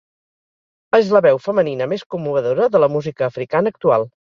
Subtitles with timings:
[0.99, 4.11] És la veu femenina més commovedora de la música africana actual.